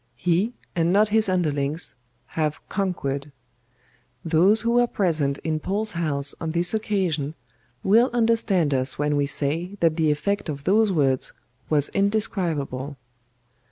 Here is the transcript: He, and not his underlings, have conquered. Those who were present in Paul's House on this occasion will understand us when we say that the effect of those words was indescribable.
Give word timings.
He, 0.15 0.53
and 0.75 0.91
not 0.91 1.09
his 1.09 1.29
underlings, 1.29 1.93
have 2.29 2.59
conquered. 2.69 3.31
Those 4.25 4.61
who 4.61 4.71
were 4.71 4.87
present 4.87 5.37
in 5.43 5.59
Paul's 5.59 5.91
House 5.91 6.33
on 6.41 6.49
this 6.49 6.73
occasion 6.73 7.35
will 7.83 8.09
understand 8.11 8.73
us 8.73 8.97
when 8.97 9.15
we 9.15 9.27
say 9.27 9.77
that 9.79 9.97
the 9.97 10.09
effect 10.09 10.49
of 10.49 10.63
those 10.63 10.91
words 10.91 11.33
was 11.69 11.89
indescribable. 11.89 12.97